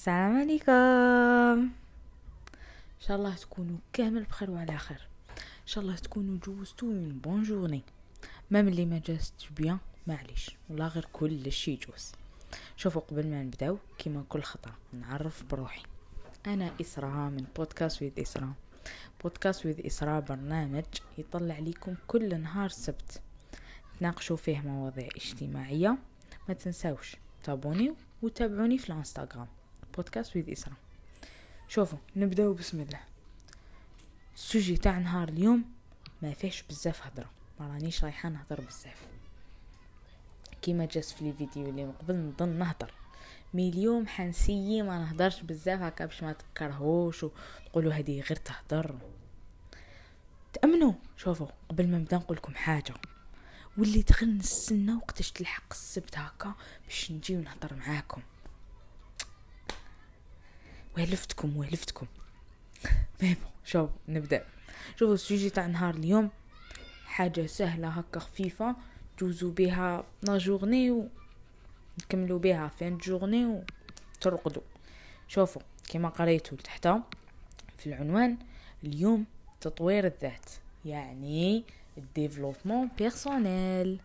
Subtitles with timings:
[0.00, 0.72] السلام عليكم.
[0.72, 1.70] إن
[3.00, 5.08] شاء الله تكونوا كامل بخير وعلى خير.
[5.38, 7.82] إن شاء الله تكونوا جوزتوا une bonne journée
[8.50, 10.50] même اللي ما جازتش bien معليش.
[10.70, 12.12] ولا غير كل شي يجوز
[12.76, 15.82] شوفوا قبل ما نبدأو كيما كل خطره نعرف بروحي.
[16.46, 18.52] أنا إسراء من podcast with إسراء.
[19.22, 20.84] podcast with إسراء برنامج
[21.18, 23.20] يطلع لكم كل نهار سبت.
[23.98, 25.98] تناقشوا فيه مواضيع اجتماعية.
[26.48, 29.48] ما تنساوش تابونيو وتابعوني في الانستغرام.
[30.00, 30.76] podcast with اسراء
[31.68, 33.00] شوفوا نبداو بسم الله.
[34.34, 35.64] ال sujet تاع نهار اليوم
[36.22, 37.30] ما فيهش بزاف هضرة.
[37.60, 39.06] ما رانيش رايحة نهضر بزاف.
[40.62, 42.94] كيما juste في الفيديو اللي من قبل نظن نهضر.
[43.54, 48.98] mais اليوم حنسيي ما نهضرش بزاف هكا باش ما تكرهوش وتقولوا هذه غير تهضر.
[50.52, 50.92] تأمنوا.
[51.16, 52.94] شوفوا قبل ما نبدأ نقول لكم حاجة.
[53.78, 56.54] واللي تغل نستنى وقتاش تلحق السبت هكا
[56.86, 58.22] باش نجي ونهضر معاكم.
[60.96, 62.06] والفتكم والفتكم
[63.22, 64.44] ميمو شوف نبدأ.
[64.96, 66.30] شوفوا السوجي تاع نهار اليوم.
[67.04, 68.76] حاجة سهلة هكا خفيفة.
[69.18, 73.62] جوزوا بها لا جورني ونكملوا بها فين جورني
[74.16, 74.62] وترقدوا
[75.28, 76.88] شوفوا كما قريتوا تحت
[77.78, 78.36] في العنوان
[78.84, 79.24] اليوم
[79.60, 80.50] تطوير الذات
[80.84, 81.64] يعني
[81.98, 84.00] ال développement personnel.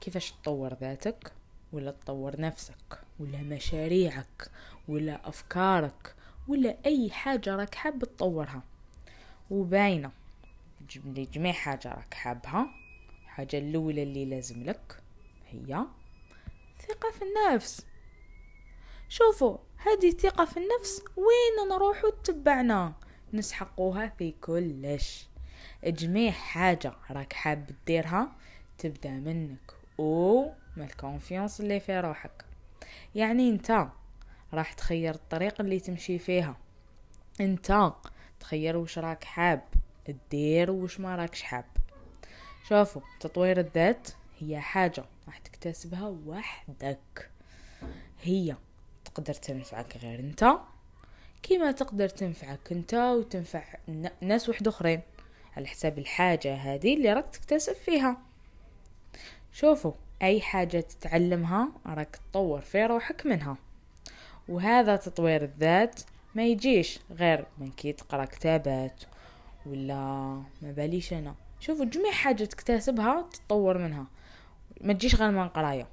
[0.00, 1.32] كيفاش تطور ذاتك؟
[1.72, 4.50] ولا تطور نفسك؟ ولا مشاريعك؟
[4.90, 6.14] ولا أفكارك
[6.48, 8.62] ولا أي حاجة راك حاب تطورها.
[9.50, 10.10] وباينة.
[11.06, 12.70] جميع حاجة راك حابها.
[13.22, 15.02] الحاجة الأولى اللي لازم لك
[15.50, 15.84] هي
[16.88, 17.86] ثقة في النفس.
[19.08, 22.92] شوفوا هذه الثقة في النفس وين نروحوا تبعنا
[23.32, 25.28] نسحقوها في كلش.
[25.84, 28.32] جميع حاجة راك حاب ديرها
[28.78, 29.72] تبدأ منك.
[29.98, 30.42] و
[30.76, 32.44] ما الكونفيونس اللي في روحك.
[33.14, 33.88] يعني أنت
[34.54, 36.56] راح تخير الطريق اللي تمشي فيها.
[37.40, 37.92] انت
[38.40, 39.62] تخير وش راك حاب
[40.04, 41.64] تدير وش ما راكش حاب.
[42.68, 44.08] شوفوا تطوير الذات
[44.38, 47.30] هي حاجة راح تكتسبها وحدك.
[48.22, 48.56] هي
[49.04, 50.52] تقدر تنفعك غير انت
[51.42, 53.64] كيما تقدر تنفعك انت وتنفع
[54.20, 55.00] ناس وحد اخرين
[55.56, 58.22] على حساب الحاجة هذه اللي راك تكتسب فيها.
[59.52, 63.56] شوفوا أي حاجة تتعلمها راك تطور في روحك منها.
[64.50, 66.00] وهذا تطوير الذات
[66.34, 69.02] ما يجيش غير من كي تقرأ كتابات
[69.66, 69.94] ولا
[70.62, 71.34] ما باليش أنا.
[71.60, 74.06] شوفوا جميع حاجة تكتسبها تطور منها.
[74.80, 75.86] ما تجيش غير من قرايه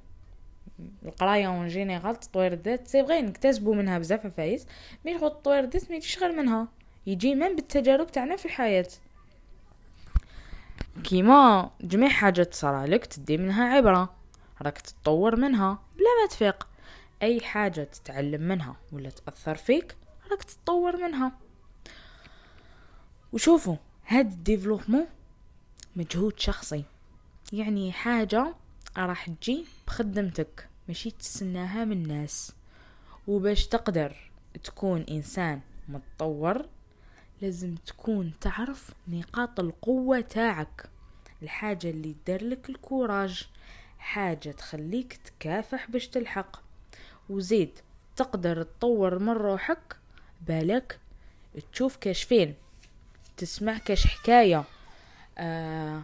[1.04, 4.66] القراية en général تطوير الذات c'est vrai نكتسبوا منها بزاف عفايس
[5.04, 6.68] mais شغل تطوير الذات ما يجيش غير منها.
[7.06, 8.88] يجي من بالتجارب تاعنا في الحياة.
[11.04, 14.14] كيما جميع حاجة تصرالك تدي منها عبرة.
[14.62, 16.67] راك تتطور منها بلا ما تفيق.
[17.22, 19.96] أي حاجة تتعلم منها ولا تأثر فيك
[20.30, 21.32] راك تتطور منها.
[23.32, 25.06] وشوفوا هاد الديفلوبمون
[25.96, 26.84] مجهود شخصي.
[27.52, 28.54] يعني حاجة
[28.96, 32.52] راح تجي بخدمتك ماشي تستناها من الناس.
[33.26, 34.30] وباش تقدر
[34.64, 36.66] تكون إنسان متطور
[37.42, 40.90] لازم تكون تعرف نقاط القوة تاعك.
[41.42, 43.48] الحاجة اللي تدير لك الكوراج
[43.98, 46.67] حاجة تخليك تكافح باش تلحق.
[47.30, 47.78] وزيد.
[48.16, 49.96] تقدر تطور من روحك
[50.46, 50.98] بالك
[51.72, 52.54] تشوف كاش فيلم
[53.36, 54.64] تسمع كاش حكاية
[55.38, 56.02] آه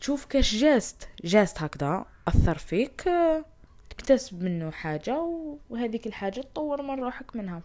[0.00, 1.08] تشوف كاش geste.
[1.24, 3.44] geste هكذا أثر فيك آه
[3.90, 5.20] تكتسب منه حاجة
[5.70, 7.62] وهذيك الحاجة تطور من روحك منها.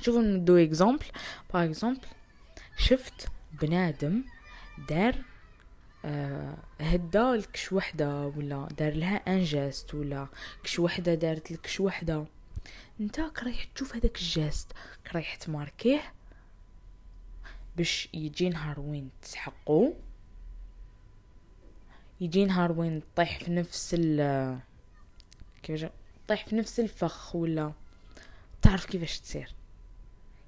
[0.00, 1.06] شوفوا ندو exemple.
[1.54, 2.06] par exemple
[2.76, 3.28] شفت
[3.62, 4.24] بنادم
[4.88, 5.14] دار
[6.04, 10.28] آه هدا لكش وحدة ولا دار لها un geste ولا
[10.64, 12.24] كش وحدة دارت لكش وحدة.
[13.00, 14.72] انت رايح تشوف هذاك الجاست
[15.14, 16.12] رايح تماركيه
[17.76, 19.92] باش يجي نهار وين تسحقو.
[22.20, 24.58] يجي نهار وين تطيح في نفس ال
[25.62, 25.90] كيفاش
[26.26, 27.72] تطيح في نفس الفخ ولا
[28.62, 29.54] تعرف كيفاش تصير.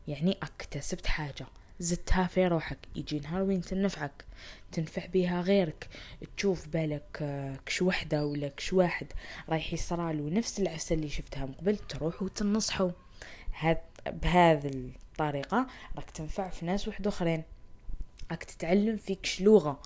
[0.09, 1.47] يعني أكتسبت حاجة.
[1.81, 2.78] زدتها في روحك.
[2.96, 4.25] يجي نهار وين تنفعك
[4.73, 5.88] تنفع بها غيرك.
[6.37, 9.06] تشوف بالك آه، كش وحدة ولا كش واحد
[9.49, 12.90] رايح يصرالو نفس العفسة اللي شفتها من قبل تروحوا تنصحوا
[13.58, 17.43] هاد بهذه الطريقة راك تنفع في ناس وحد أخرين.
[18.31, 19.82] راك تتعلم فيكش لغة.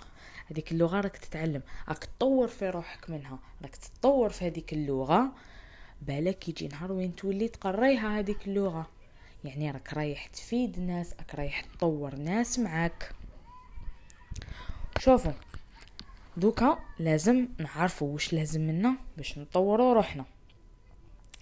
[0.50, 1.62] هذيك اللغة راك تتعلم.
[1.88, 3.38] راك تطور في روحك منها.
[3.62, 5.32] راك تتطور في هذيك اللغة.
[6.02, 8.90] بالك يجي نهار وين تولي تقريها هذيك اللغة.
[9.44, 13.14] يعني راك رايح تفيد الناس راك رايح تطور ناس معاك.
[14.98, 15.32] شوفوا
[16.36, 20.24] دوكا لازم نعرفوا وش لازم منا باش نطوروا روحنا.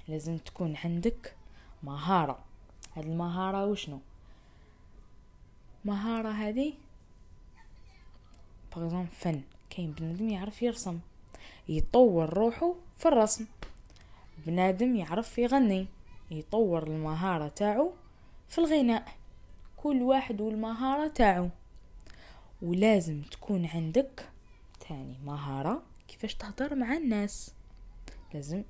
[0.08, 1.34] لازم تكون عندك
[1.82, 2.38] مهارة.
[2.96, 4.00] هاد المهارة وشنو؟
[5.84, 6.72] مهارة هذه
[8.76, 9.42] باغ فن.
[9.70, 10.98] كاين بنادم يعرف يرسم.
[11.68, 13.46] يطور روحه في الرسم.
[14.46, 15.86] بنادم يعرف يغني.
[16.30, 17.92] يطور المهارة تاعو
[18.48, 19.08] في الغناء.
[19.76, 21.48] كل واحد والمهارة تاعو.
[22.62, 24.28] ولازم تكون عندك
[24.88, 27.54] تاني مهارة كيفاش تهضر مع الناس.
[28.34, 28.62] لازم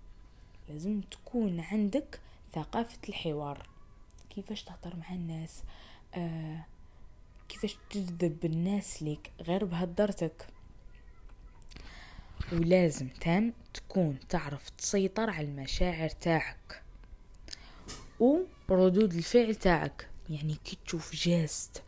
[0.69, 2.21] لازم تكون عندك
[2.53, 3.69] ثقافة الحوار.
[4.31, 5.63] كيفاش تهضر مع الناس؟
[6.15, 6.65] آه
[7.49, 10.47] كيفاش تجذب الناس ليك غير بهدرتك
[12.53, 16.83] ولازم تام تكون تعرف تسيطر على المشاعر تاعك.
[18.21, 20.09] وردود الفعل تاعك.
[20.31, 21.83] يعني كي تشوف geste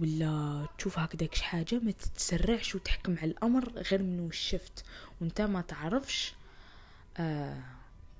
[0.00, 4.84] ولا تشوف هكذاك حاجة ما تتسرعش وتحكم على الأمر غير من شفت.
[5.20, 6.34] وانت ما تعرفش
[7.16, 7.62] آه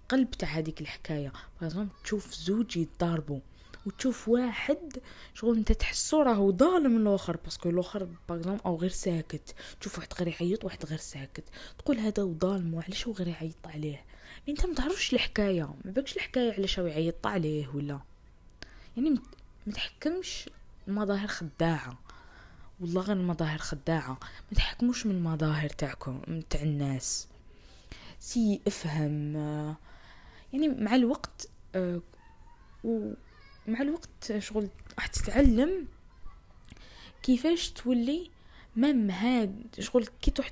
[0.08, 1.32] قلب تاع هذيك الحكاية.
[1.60, 3.40] بازون تشوف زوج يتضاربوا
[3.86, 4.98] وتشوف واحد
[5.34, 9.54] شغل انت تحسو راهو ظالم الآخر parce que الآخر راهو غير ساكت.
[9.80, 11.44] تشوف واحد غير يعيط واحد غير ساكت.
[11.78, 14.04] تقول هذا ظالم وعلاش هو غير يعيط عليه؟
[14.48, 15.62] أنت ما تعرفش الحكاية.
[15.84, 18.00] ما بالكش الحكاية علاش هو يعيط عليه ولا؟
[18.96, 19.10] يعني
[19.66, 20.50] ما تحكمش
[20.88, 21.98] مظاهر خداعة.
[22.80, 24.18] والله غير المظاهر خداعة.
[24.50, 27.28] ما تحكموش من المظاهر تاعكم تاع الناس.
[28.20, 29.34] سي افهم.
[30.52, 32.00] يعني مع الوقت آه،
[33.68, 34.68] ومع الوقت شغل
[34.98, 35.86] راح تتعلم
[37.22, 38.30] كيفاش تولي
[38.76, 40.50] مام هاد شغل كي تروح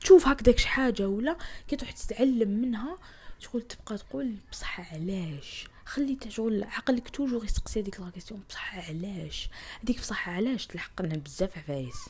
[0.00, 1.36] تشوف هكذاك حاجة ولا
[1.68, 2.98] كي تروح تتعلم منها
[3.38, 9.48] شغل تبقى تقول بصح علاش؟ خلي شغل عقلك toujours يسقسي هذيك la question بصح علاش؟
[9.82, 12.08] هذيك بصح علاش تلحق لنا بزاف عفايس؟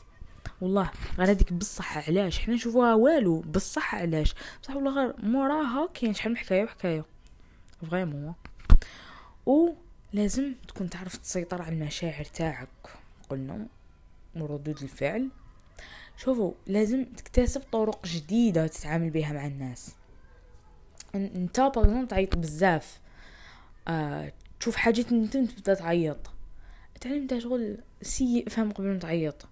[0.61, 4.33] والله غير هذيك بصح علاش؟ حنا نشوفوها والو بصح علاش؟
[4.63, 7.05] بصح والله غير موراها كاين شحال من حكاية وحكاية.
[7.91, 8.33] vraiment
[9.45, 9.73] و
[10.17, 12.69] لازم تكون تعرف تسيطر على المشاعر تاعك.
[13.29, 13.67] قلنا
[14.35, 15.29] وردود الفعل.
[16.17, 19.95] شوفوا لازم تكتسب طرق جديدة تتعامل بها مع الناس.
[21.15, 22.99] إنت باغ تعيط بزاف.
[23.87, 26.17] آه تشوف حاجات انت تبدأ تعيط.
[27.01, 29.47] تعلم شغل سيء افهم قبل ما تعيط.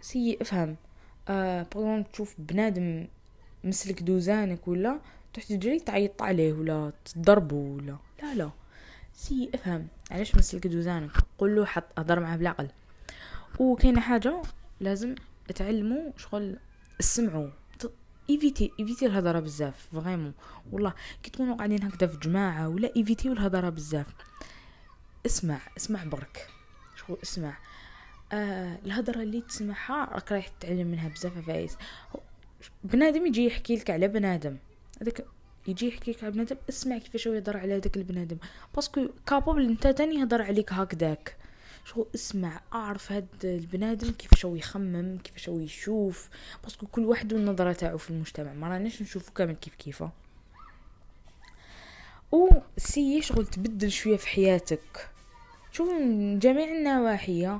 [0.00, 0.76] سيء افهم
[1.28, 3.06] آه باغ تشوف بنادم
[3.64, 5.00] مسلك دوزانك ولا
[5.32, 7.96] تروح تجري تعيط عليه ولا تضربه ولا.
[8.22, 8.50] لا لا.
[9.14, 9.88] essaie افهم.
[10.10, 12.68] علاش مسلك دوزانك قول له حط هضر معاه بالعقل.
[13.58, 14.42] وكاينة حاجة
[14.80, 15.14] لازم
[15.54, 16.58] تعلموا شغل
[17.00, 17.50] اسمعوا
[18.30, 20.34] évitez évitez الهضرة بزاف vraiment.
[20.72, 24.06] والله كي تكونوا قاعدين هكذا في جماعة ولا évitez الهضره بزاف.
[25.26, 26.48] اسمع اسمع برك.
[26.96, 27.58] شغل اسمع.
[28.32, 31.76] آه الهضرة اللي تسمعها راك رايح تتعلم منها بزاف عفايس
[32.84, 34.56] بنادم يجي يحكي لك على بنادم.
[35.02, 35.26] هذاك
[35.66, 38.36] يجي يحكي لك على بنادم اسمع كيفاش هو يهضر على هذاك البنادم.
[38.74, 41.36] parce que capable أنت تاني يهضر عليك هكذاك.
[41.84, 46.28] شو اسمع أعرف هاد البنادم كيفاش هو يخمم كيفاش هو يشوف.
[46.62, 48.52] parce que كل واحد والنظرة تاعو في المجتمع.
[48.52, 50.10] ما راناش نشوفو كامل كيف كيفه.
[52.32, 55.08] و essaie شغل تبدل شوية في حياتك.
[55.72, 57.58] شوف من جميع النواحي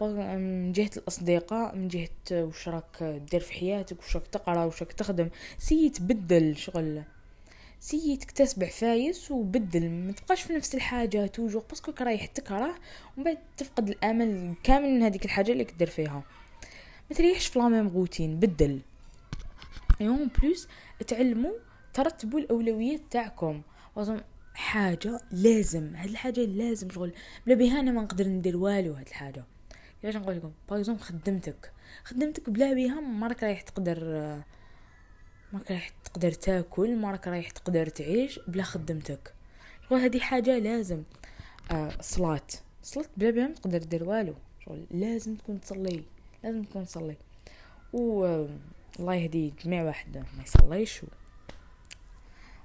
[0.00, 4.92] من جهة الأصدقاء من جهة وش راك دير في حياتك وش راك تقرا وش راك
[4.92, 5.28] تخدم
[5.58, 7.02] essaie تبدل شغل.
[7.82, 12.74] essaie تكتسب عفايس وبدل ما تبقاش في نفس الحاجة toujours parce que رايح تكره
[13.16, 16.22] ومن بعد تفقد الأمل كامل من هذيك الحاجة اللي كدير فيها.
[17.10, 18.80] ما تريحش في la même routine بدل.
[20.00, 20.68] en plus
[21.06, 21.52] تعلموا
[21.94, 23.62] ترتبوا الأولويات تاعكم.
[24.54, 27.12] حاجة لازم هاد الحاجة لازم شغل.
[27.46, 29.44] بلا بها أنا ما نقدر ندير والو هاد الحاجة.
[30.02, 31.72] كيفاش نقول لكم؟ par خدمتك.
[32.04, 34.42] خدمتك بلا بها ما راك رايح تقدر
[35.52, 39.34] ما رايح تقدر تاكل ما راك رايح تقدر تعيش بلا خدمتك.
[39.88, 41.02] شغل هذه حاجة لازم
[41.70, 42.46] آه صلاة.
[42.82, 44.34] صلاة بلا بها ما تقدر دير والو.
[44.64, 46.04] شغل لازم تكون تصلي
[46.44, 47.16] لازم تكون تصلي.
[47.92, 48.24] و
[49.00, 51.06] الله يهدي جميع واحد ما يصليش و...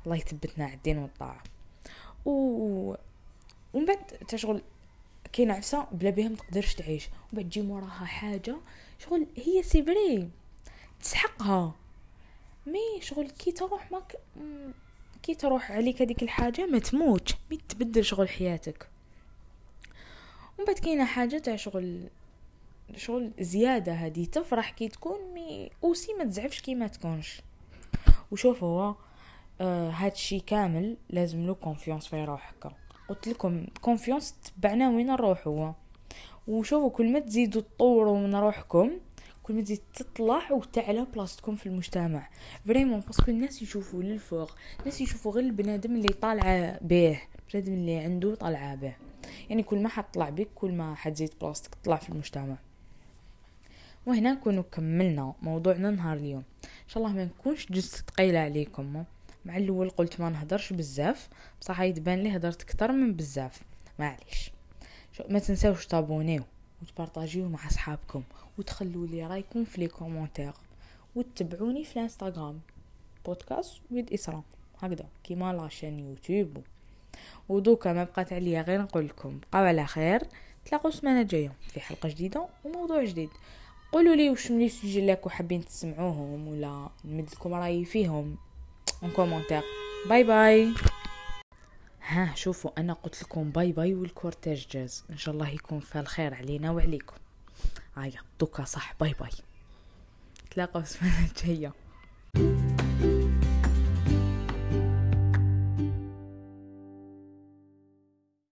[0.05, 1.43] الله يثبتنا على الدين والطاعة.
[2.25, 2.31] و
[3.73, 4.61] ومن بعد تشغل
[5.33, 7.07] كاين عفسه بلا بها ما تقدرش تعيش.
[7.07, 8.55] ومن بعد تجي موراها حاجة
[8.99, 10.29] شغل هي سي
[11.01, 11.75] تسحقها.
[12.67, 14.15] mais شغل كي تروح ماك
[15.23, 18.89] كي تروح عليك هذيك الحاجة ما تموت mais تبدل شغل حياتك.
[20.57, 22.09] ومن بعد كاينة حاجة تاع شغل
[22.95, 27.41] شغل زيادة هذه تفرح كي تكون mais aussi ما تزعفش كي ما تكونش.
[28.31, 28.95] وشوف هو
[29.61, 32.71] آه هادشي كامل لازم له confiance في روحك.
[33.09, 35.73] قلت لكم confiance تبعنا وين نروح هو.
[36.47, 38.91] وشوفوا كل ما تزيدوا تطوروا من روحكم
[39.47, 42.29] كل ما تزيد تطلع وتعلى بلاصتكم في المجتمع.
[42.67, 47.21] vraiment parce que الناس يشوفوا للفوق الناس يشوفوا غير البنادم اللي طالعة به
[47.53, 48.95] بنادم اللي عنده طلعه به.
[49.49, 52.57] يعني كل ما حطلع بك كل ما حتزيد بلاصتك تطلع في المجتمع.
[54.05, 56.43] وهنا نكونوا كملنا موضوعنا نهار اليوم.
[56.63, 59.03] إن شاء الله ما نكونش juste ثقيلة عليكم.
[59.45, 61.29] مع الأول قلت ما نهضرش بزاف
[61.61, 63.61] بصح يتبان لي هضرت أكثر من بزاف.
[63.99, 64.51] معليش.
[65.29, 66.43] ما تنساوش تابونيو.
[66.81, 68.23] وتبارطاجيو مع أصحابكم
[68.57, 70.53] وتخلوا لي رأيكم في les commentaires
[71.15, 72.59] وتتبعوني في الإنستغرام
[73.25, 74.43] podcast with اسراء
[74.81, 76.57] هكذا كيما la chaîne يوتيوب.
[77.49, 80.21] ودوكا ما بقات عليا غير نقول لكم بقاو على خير
[80.65, 83.29] تلاقوا السمانة الجاية في حلقة جديدة وموضوع جديد.
[83.91, 88.37] قولوا لي واش من les sujets اللي حابين تسمعوهم ولا نمد لكم رايي فيهم.
[89.03, 89.61] en commentaire
[90.09, 90.73] bye bye
[92.07, 95.03] ها شوفوا أنا قلت لكم bye bye وال cortège جاز.
[95.09, 97.15] إن شاء الله يكون فيها الخير علينا وعليكم.
[97.97, 99.29] هيا دوكا صح bye bye.
[100.51, 101.73] تلاقوا السمانه الجاية.